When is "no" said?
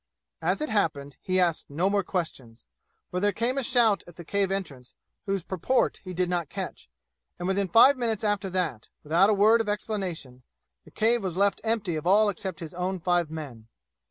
1.69-1.87